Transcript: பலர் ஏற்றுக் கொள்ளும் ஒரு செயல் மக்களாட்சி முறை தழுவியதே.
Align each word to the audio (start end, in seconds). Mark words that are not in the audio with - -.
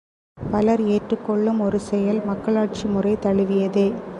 பலர் 0.37 0.81
ஏற்றுக் 0.85 1.25
கொள்ளும் 1.27 1.59
ஒரு 1.59 1.79
செயல் 1.79 2.21
மக்களாட்சி 2.25 2.87
முறை 2.87 3.13
தழுவியதே. 3.21 3.87